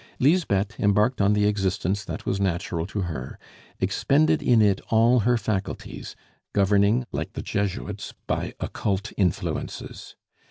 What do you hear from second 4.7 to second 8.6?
all her faculties; governing, like the Jesuits, by